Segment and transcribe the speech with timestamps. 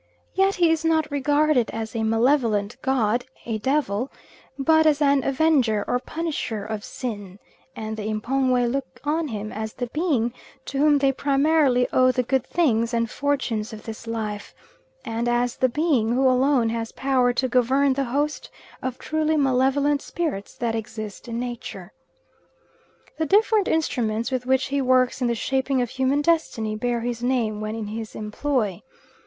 [0.33, 4.11] Yet he is not regarded as a malevolent god, a devil,
[4.57, 7.37] but as an avenger, or punisher of sin;
[7.75, 10.33] and the M'pongwe look on him as the Being
[10.65, 14.55] to whom they primarily owe the good things and fortunes of this life,
[15.05, 18.49] and as the Being who alone has power to govern the host
[18.81, 21.93] of truly malevolent spirits that exist in nature.
[23.19, 27.21] The different instruments with which he works in the shaping of human destiny bear his
[27.21, 28.81] name when in his employ.